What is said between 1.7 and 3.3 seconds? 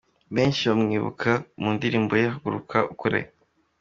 ndirimbo ye Haguruka ukore.